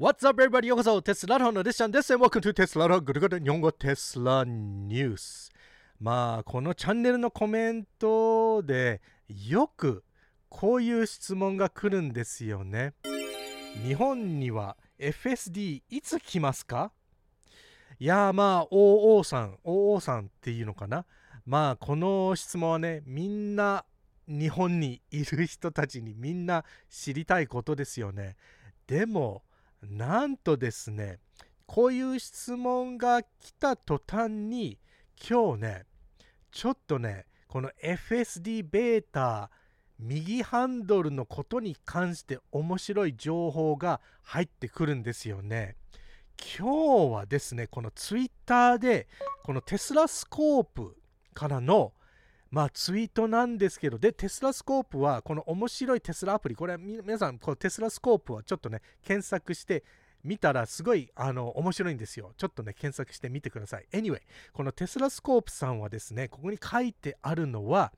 [0.00, 0.68] What's up, everybody?
[0.68, 2.14] ようこそテスラのデッシャンです。
[2.14, 5.50] Welcome to テスラのぐるぐる日本語テスラニュース。
[6.00, 10.04] まあ、このチャンネルのコメントでよく
[10.48, 12.94] こういう質問が来るんですよね。
[13.84, 16.92] 日本には FSD いつ来ますか？
[17.98, 21.06] いやまあ OO さん OO さんっていうのかな？
[21.44, 23.84] まあこの質問はねみんな
[24.28, 28.36] 日本にいる人たちにみんな知りたいことですよね
[28.86, 29.42] でも
[29.82, 31.18] なんとですね
[31.66, 34.78] こういう質問が来た途端に
[35.28, 35.84] 今日ね
[36.50, 39.50] ちょっとねこの FSD ベータ
[39.98, 45.74] 右ハンドルのことに関して面白い情報が入ってくるんですよね。
[46.38, 49.08] 今日はですね、このツイッターで、
[49.42, 50.96] このテスラスコープ
[51.34, 51.92] からの、
[52.50, 59.84] まあ、ツイートなんですけど、で、テスラスコープは、この面白いテスラアプリ、これは皆さん、このテスラスコープはちょっとね、検索して
[60.24, 62.32] みたら、すごい、あの、面白いんですよ。
[62.36, 63.86] ちょっとね、検索してみてください。
[63.92, 67.92] Anyway、このテスラスコープさんはですね、ここに書いてあるのは、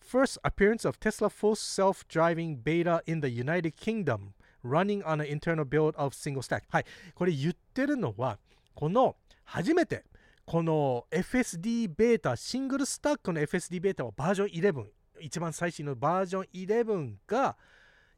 [0.00, 4.32] First appearance of Tesla full self-driving beta in the United Kingdom
[4.64, 8.38] running on an internal build of single stack はいこれ言ってるのは
[8.74, 10.04] この初めて
[10.48, 14.86] この FSD ベータシングルスタックの FSD ベータはバージョン11
[15.20, 17.58] 一番最新のバージョン11が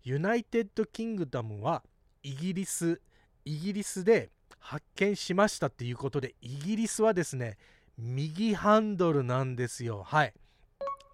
[0.05, 1.83] United Kingdom は
[2.23, 3.01] イギリス
[3.45, 7.58] イギリスで発見しましたっていうことでイギリスはですね
[7.98, 10.05] 右ハンドルなんですよ。
[10.06, 10.33] はい。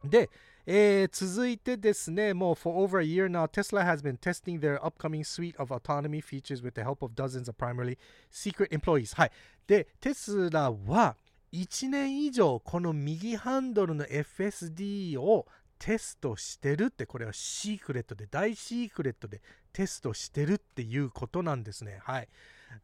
[0.04, 0.28] で
[0.68, 6.60] えー、続いてですね、もう for over a year now, Tesla has been testing their upcoming suite of autonomy features
[6.60, 7.96] with the help of dozens of primarily
[8.32, 9.14] secret employees.
[9.14, 9.30] はい。
[9.68, 11.16] で、テスラは
[11.52, 15.46] 1年以上この右ハンドルの FSD を
[15.78, 22.00] テストしてるってこれはシークレットで大シークレットでテストしてるっていうことなんですね。
[22.02, 22.28] はい。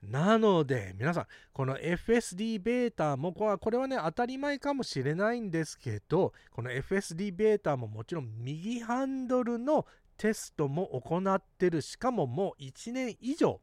[0.03, 9.87] なので、皆さん、この FSD ベータも、これはね、当たり前かもしれないんですけど、この FSD ベータももちろん右ハンドルの
[10.17, 11.83] テストも行ってる。
[11.83, 13.61] しかももう1年以上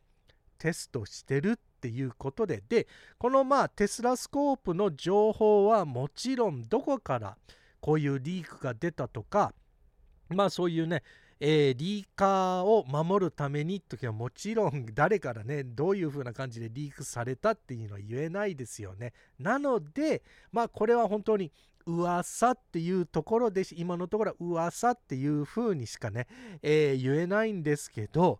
[0.57, 2.88] テストしてるっていうことで、で、
[3.18, 7.38] このまあテスラスコープの情報はもちろんどこから
[7.79, 9.53] こういうリークが出たとか、
[10.29, 11.03] まあそういうね、
[11.40, 19.13] えー、リーカーを守るために時はもちろん誰からねどういう風な感じでリークされたっていうのは言えないですよね。
[19.39, 21.51] なのでまあこれは本当に
[21.85, 26.28] 噂っていうところで今のところは噂っていう風にしかね、
[26.62, 28.39] えー、言えないんですけど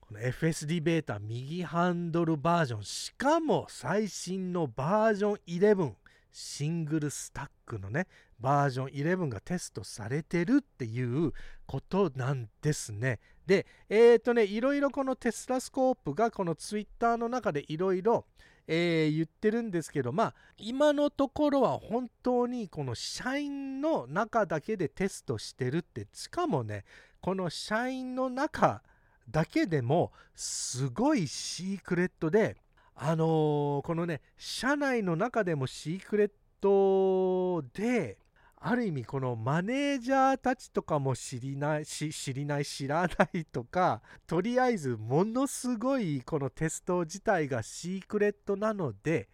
[0.00, 5.92] この FSD ベータ右ハンドルバージョンしかも最新のバージョン11
[6.38, 8.06] シングルスタックのね
[8.38, 11.32] バージョン11がテストされてるっていう
[11.66, 13.20] ことなんですね。
[13.46, 18.26] で、えっ、ー、とね、いろいろこのテスラスコープがこのツイッターの中でいろいろ
[18.68, 26.84] え言ってるんですけど、まあ、今のところは本当にこの社員の中だけでテストしてるって、しかもね、
[27.22, 28.82] この社員の中
[29.30, 32.56] だけでもすごいシークレットで、
[32.96, 36.30] あのー、このね、社内の中でもシークレッ
[36.60, 38.18] トで、
[38.58, 49.28] ある意味このマネージャーたちとかも知りないし知りない知らないとかとりあえずものすごいこのテスト自体がシークレットなので、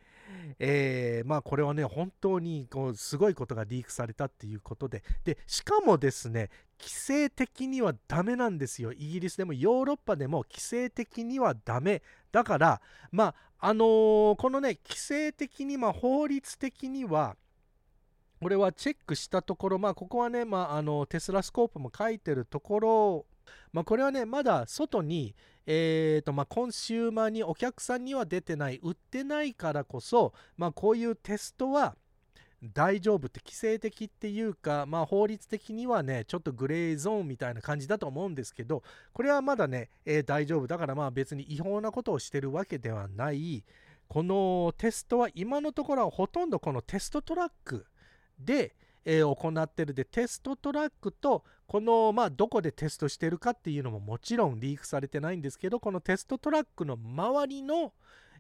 [0.59, 5.03] えー、まあこれはね本当にこうすごいことがリークされたっていうことで。
[5.25, 8.93] でしかもですね規制的にはダメなんですよ。
[8.93, 12.03] イギリスでもヨーロッパでも規制的にはダメ。
[12.33, 13.35] だからまあ
[13.65, 17.37] あのー、このね規制的にまあ法律的には
[18.41, 23.27] これはチェックしたところ、まあ、ここはね、まあ、あのテスラスコープも書いてるところ、
[23.73, 31.95] まあ、これはね、まだ外に、えーとまあ、コンシューマーにお客さんには出てない、売ってないからこそ、まあ、こういうテストは
[32.63, 40.67] 大丈夫って規制的っていうか、まあ、法律的にはね、ちょっとグレーゾーンみたいな感じだと思うんですけど、これはまだね、えー、大丈夫。
[40.67, 43.65] だからまあ別に違法なことをしてるわけではない。
[44.09, 47.87] このテストは今のところはほとんどこのテストトラック、
[48.39, 48.75] で、
[49.05, 57.93] えー、行ってるでテストトラックとこの、まあ、どこでテストしてるかっていうのももちろんリークされてないんですけどこのテストトラックの周りの、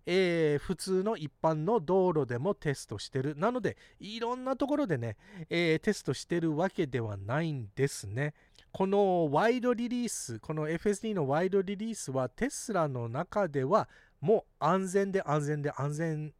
[0.06, 3.34] えー、普通の一般の道路でもテストしてる。
[3.36, 5.16] なのでいろんなところでね、
[5.48, 8.34] えー、テストしてるわけではないんですね。
[8.72, 13.86] このワイドリリースこの FSD のワイドリリースはテスラの中では
[14.20, 16.34] もう安全で安全で安全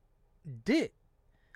[0.64, 0.92] で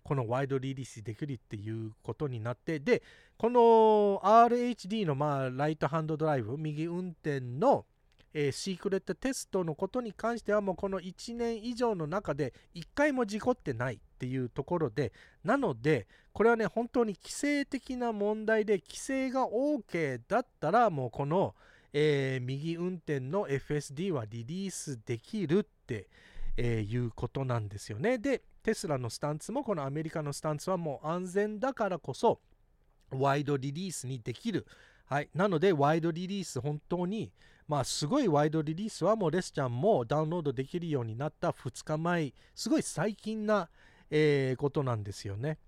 [0.03, 3.03] このワイドリリースできるっていうことになってで
[3.39, 7.87] この RHD のまあライトハンドドライブ右運転の、
[8.39, 21.55] えー、シークレットテストのことに関してはもうこの1年以上の中で1回も事故ってないっていうところでなのでこれはね本当に規制的な問題で規制が OK だったらもうこの、
[21.95, 26.07] えー、右運転の FSD はリリースできるって、
[26.59, 32.41] えー、いうことなんですよねでテスラのスタンツもこのアメリカのスタンツはもう安全だからこそ
[33.13, 34.67] ワイドリリースにできる
[35.09, 35.29] はい。
[35.35, 37.31] なので、ワイドリリース、本当に、
[37.69, 43.69] まあ、すごいワイドリリースはもうレスちゃんもダウンロードできるようになった2日前、すごい最近な、
[44.11, 45.59] えー、ことなんですよね。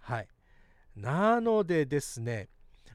[0.00, 0.28] はい。
[0.96, 2.48] なのでですね、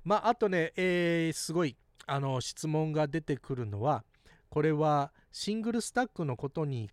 [0.03, 4.03] まあ、あとね、えー、すごいあの質問が出てくるのは、
[4.49, 6.89] これはシングルスタックのことに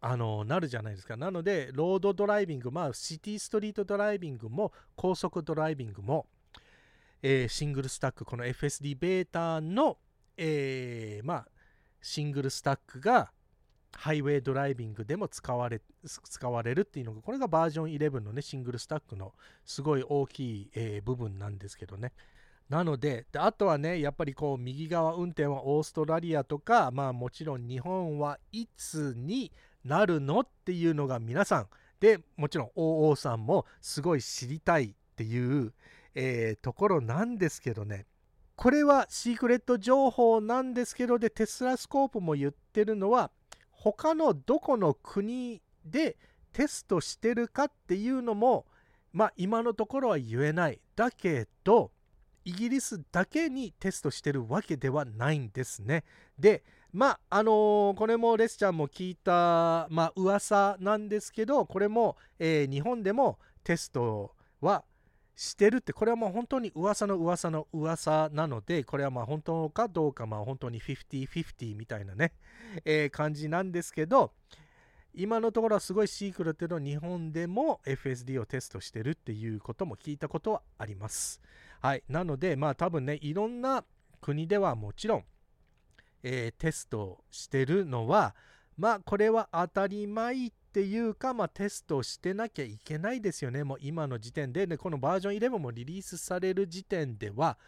[0.00, 1.16] あのなるじゃないですか。
[1.16, 6.26] なので、ロードドライビング、まあ、シティストリートドライビングも、高速ドライビングも、
[7.22, 9.98] えー、シングルスタック、この FSD ベータの、
[10.36, 11.48] えー、まあ、
[12.00, 13.30] シングルスタックが
[13.92, 19.32] ハイウェイドライビングでも使われ使われるっていうのが、これがバージョン11のね、シングルスタックの
[19.64, 22.12] すごい大きい、えー、部分なんですけどね。
[22.68, 29.52] なのでで、あとはね、やっぱりこう、右側運転はオーストラリアとか、まあもちろん日本はいつに
[29.84, 31.68] なるのっていうのが皆さん、
[32.00, 35.72] で、もちろん OO さんもすごい知りたいっていう、
[36.14, 38.06] えー、ところなんですけどね
[38.62, 43.32] これはシークレット情報なんですけどでテスラスコープも言ってるのは
[43.72, 46.16] 他のどこの国で
[46.52, 48.66] テストしてるかっていうのも
[49.12, 50.80] まあ今のところは言えない。
[50.94, 51.90] だけど
[52.44, 55.38] イギリスだけにテストしてるわけではない。
[55.38, 56.04] んですね
[56.38, 56.62] で
[56.92, 64.84] まああのー、これもレスちゃんも聞いたまあ噂なんですけどこれも、えー、日本でもテストは
[65.34, 72.32] してるってこれはもう本当に噂の噂の噂なのでこれはまあ本当かどうかまあ本当に50-50みたいなね、
[72.84, 74.32] えー、感じなんですけど
[75.14, 81.40] 今のところはすごいシークレットの日本でも FSD をテストしてるっていうことも聞いたことはあります。
[81.80, 82.02] はい。
[82.08, 83.84] なのでまあ多分ねいろんな
[84.22, 85.24] 国ではもちろん、
[86.22, 88.34] えー、テストしてるのは
[88.76, 93.62] まあこれは当たり前っていうか、まあ、テストしてなきゃいけないですよね。
[93.62, 97.58] もう今の時点で、ね、このバージョン11もリリースされる時点では、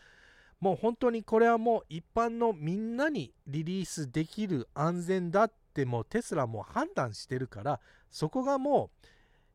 [0.59, 7.81] もう本当にこれはもう一般のみんなにリリースできる安全だってもうテスラも判断してるから、
[8.11, 9.07] そこがもう、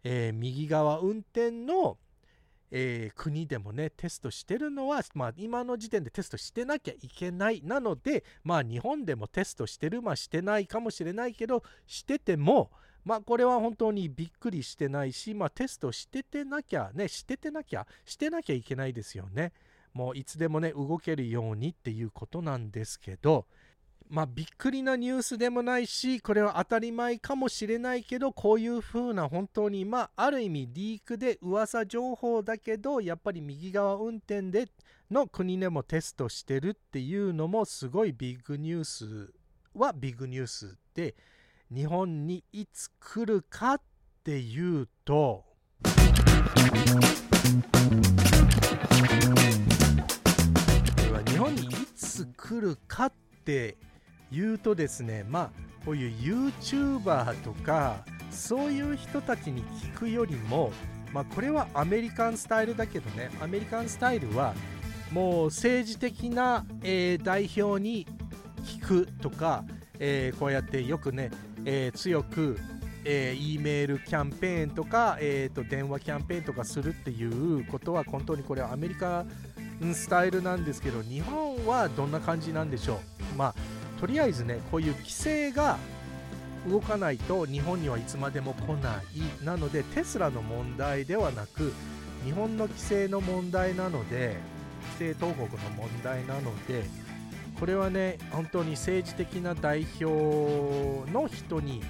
[0.04, 1.98] えー、右側運転の、
[2.72, 7.62] えー、国でもね、テストしてるのは、まあ、今の時点でテストしてなきゃいけない。
[7.64, 12.72] なので、まあ、日本でもテストしてる、まあ、してないかもしれないけど、してても、
[13.06, 19.54] まあこれは本当にびっくりしてないし、まあテストしててなきゃね、しててなきゃ、してなきゃいけないですよね。
[19.94, 23.48] もういつでもね、動けるようにっていうことなんですけど、
[24.08, 34.68] まあびっくりなニュースでもないし、これは当たり前かもしれないけど、こういう風な本当に、まあある意味リークで噂情報だけど、やっぱり右側運転で
[35.12, 39.34] の国でもテストしてるっていうのもすごいビッグニュース
[39.74, 41.16] はビッグニュースで、
[41.72, 43.82] 日本にいつ来るかっ
[44.24, 45.46] ていうと。
[51.26, 53.14] 日本にいつ来るかっ
[53.46, 53.78] て
[54.32, 55.50] いうとですねまあ
[55.86, 60.72] こういう YouTuber とかそういう人たちに聞くよりも
[61.14, 64.54] まあこれはアメリカンスタイルだけどねアメリカンスタイルは
[65.12, 68.06] もう政治的な、えー、代表に
[68.64, 69.64] 聞くとか、
[69.98, 71.32] えー、こうやってよくね
[71.66, 72.58] えー、強く、
[73.04, 79.26] えー、E メールキャンペーンとか、えーと、電話キャンペーンとかするっていうことは本当にこれはアメリカ
[79.84, 83.02] ンスタイルなんですけど日本はどんな感じなんでしょ
[83.34, 83.38] う？
[83.38, 83.56] まあ
[84.00, 85.78] とりあえずねこういう規制が
[86.68, 89.02] 動かないと日本にはいつまでも来な
[89.42, 89.46] い。
[89.46, 91.74] なのでテスラの問題ではなく
[92.26, 94.38] 日本の規制の問題なので
[95.00, 96.84] 規制当国の問題なので
[97.60, 100.06] これはね本当に政治的な代表
[101.12, 101.82] の人に、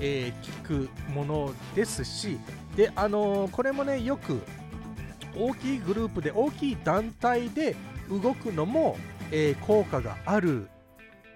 [0.00, 2.38] えー、聞くものですし
[2.76, 4.40] であのー、これもねよく
[5.36, 7.76] 大きいグループで大きい団体で
[8.08, 8.96] 動くのも、
[9.30, 10.68] えー、効果がある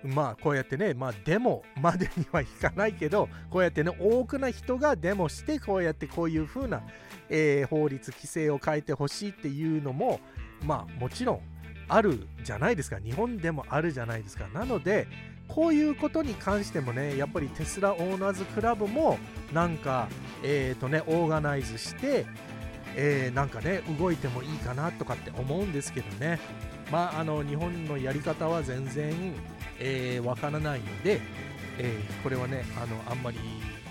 [0.04, 6.82] まあこうやってね、まあ、デモまでにはいかないけどこうやってね多くの人がデモしてこうやってこういう風な、
[7.28, 10.20] えー、法律規制を変えてほしいっていうのも
[10.64, 11.40] まあもちろん
[11.88, 12.98] あるじゃないですか。
[12.98, 14.46] 日本でもあるじゃないですか。
[14.48, 15.08] なので
[15.48, 19.18] こういうことに関してもねやっぱりテスラオーナーズクラブも
[19.52, 20.08] なんか
[20.44, 22.26] えっ、ー、とねオーガナイズして、
[22.96, 26.38] えー、なんかね動いてもいいかなとかって思うんですけどね。
[26.90, 29.12] まあ、あの日本のやり方は全然、
[29.78, 31.20] えー、からないので、
[31.78, 33.38] えー、これはねあのあんまり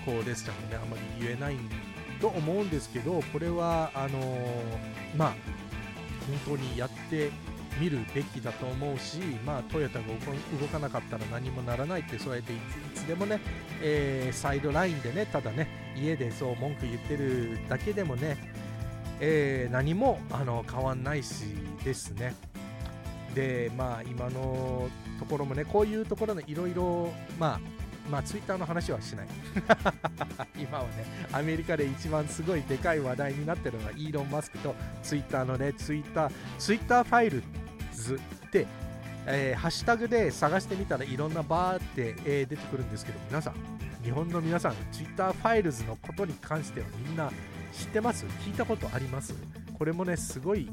[0.04, 1.56] こうですちゃんもねあんまり言えない
[2.20, 4.18] と思うんですけどこれはあの
[5.16, 5.34] まあ
[6.44, 7.30] 本当にやって
[7.80, 10.04] 見るべきだと思うし、まあ、トヨタが
[10.60, 12.56] 動かなかったら何もならないってそうやってい
[12.94, 13.40] つでもね、
[13.80, 18.36] えー、サイドラインでねただね家でそう文句言ってるだけでもね、
[19.20, 21.44] えー、何もあの変わんないし
[21.84, 22.34] ですね。
[23.34, 27.60] でまあ今のところもねこういうところのいろいろまあ
[28.10, 29.28] まあツイッターの話はしない。
[30.58, 37.42] 今はねアメリカで一番すごいでかい話題になってるのはイーロン・マスクとツイッターのねツイッターツイッターファイル
[37.92, 38.18] ズ
[38.50, 38.66] で、
[39.26, 43.54] えー、ハッシュタグで探してみたらいろんなバーって、えー、出てくるんですけど皆さん
[44.02, 47.30] 日本の皆さんツイッターファイルズのことに関してはみんな
[47.72, 48.26] 知ってます？
[48.44, 49.34] 聞いたことあります？
[49.78, 50.68] これもねすごい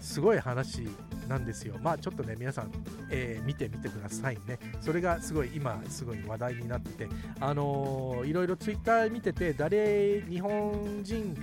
[0.00, 0.86] すごい話
[1.28, 1.76] なんですよ。
[1.80, 2.70] まあちょっとね、皆さん、
[3.10, 4.58] えー、見てみてくださいね。
[4.82, 7.08] それがすごい今、すごい話題になってて、
[7.40, 11.34] あのー、いろいろツイッター見てて、誰、日本人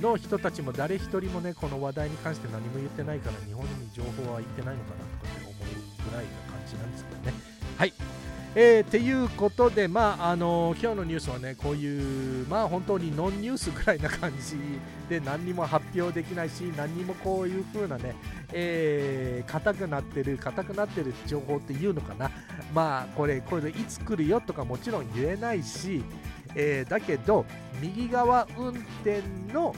[0.00, 7.34] の人たちも誰一人もね、この話題に関して何も言ってないから、日本に情報は言ってないのかなとか、ね、思うぐらいな感じなんですけどね。
[8.54, 14.56] えー、っていうことで、まああの今日のニュースはね、こういう、まあ本当にノンニュースぐらいな感じ
[15.08, 18.14] で、何にも発表できないし、何にもこういう風なね、
[18.52, 22.30] えー、硬くなってる、硬くなってる情報っていうのかな、
[22.74, 26.04] まあこれ、これでいつ来るよとかもちろん言えないし、
[26.54, 27.46] えー、だけど、
[27.80, 28.68] 右側運
[29.02, 29.74] 転の、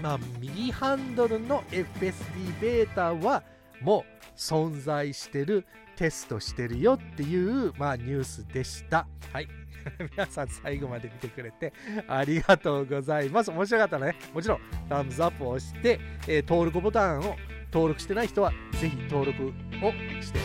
[0.00, 3.42] まあ、右ハンドルの FSD ベータは
[3.80, 4.04] も
[4.36, 9.06] 存在してるテストしてるよっていう、まあ、ニュースでした。
[9.32, 9.48] はい。
[10.16, 11.72] 皆さん最後まで見てくれて
[12.06, 13.50] ありがとうございます。
[13.50, 17.36] 面白かったらね、もちろんタムズアップを押して、えー、登録ボタンを
[17.72, 19.48] 登録してない人はぜひ登録
[19.84, 20.38] をして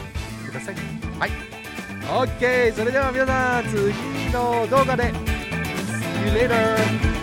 [0.48, 0.76] ください。
[1.20, 1.32] はい。
[2.06, 2.74] OK!
[2.74, 5.12] それでは皆さん、次の動画で
[6.26, 7.15] See you later!